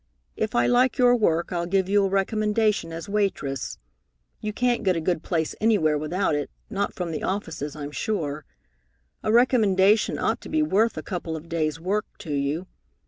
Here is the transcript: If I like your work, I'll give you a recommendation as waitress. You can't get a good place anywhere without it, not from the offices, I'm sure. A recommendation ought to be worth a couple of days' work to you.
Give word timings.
If 0.35 0.55
I 0.55 0.65
like 0.65 0.97
your 0.97 1.15
work, 1.15 1.51
I'll 1.51 1.67
give 1.67 1.87
you 1.87 2.03
a 2.03 2.09
recommendation 2.09 2.91
as 2.91 3.07
waitress. 3.07 3.77
You 4.39 4.51
can't 4.51 4.81
get 4.81 4.95
a 4.95 4.99
good 4.99 5.21
place 5.21 5.53
anywhere 5.61 5.95
without 5.95 6.33
it, 6.33 6.49
not 6.71 6.95
from 6.95 7.11
the 7.11 7.21
offices, 7.21 7.75
I'm 7.75 7.91
sure. 7.91 8.43
A 9.21 9.31
recommendation 9.31 10.17
ought 10.17 10.41
to 10.41 10.49
be 10.49 10.63
worth 10.63 10.97
a 10.97 11.03
couple 11.03 11.35
of 11.35 11.49
days' 11.49 11.79
work 11.79 12.07
to 12.17 12.33
you. 12.33 12.65